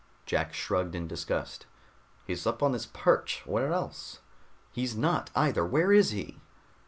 [0.25, 1.67] Jack shrugged in disgust.
[2.25, 3.43] "He's up on his perch.
[3.45, 4.19] Where else?"
[4.71, 5.63] "He's not either!
[5.63, 6.41] Where is he?"